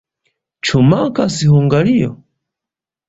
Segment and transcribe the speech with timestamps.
[0.69, 2.09] Ĉu mankas Hungario?